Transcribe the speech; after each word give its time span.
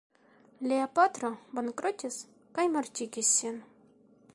Lia 0.71 0.87
patro 1.01 1.31
bankrotis 1.59 2.19
kaj 2.59 2.69
mortigis 2.79 3.33
sin. 3.41 3.63